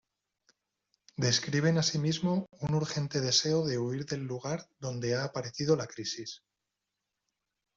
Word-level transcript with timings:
Describen 1.15 1.77
asimismo 1.77 2.47
un 2.61 2.73
urgente 2.73 3.21
deseo 3.21 3.63
de 3.67 3.77
huir 3.77 4.07
del 4.07 4.23
lugar 4.25 4.67
donde 4.79 5.13
ha 5.13 5.23
aparecido 5.25 5.75
la 5.75 5.85
crisis. 5.85 6.41